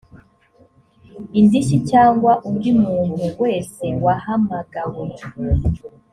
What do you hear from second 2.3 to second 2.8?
undi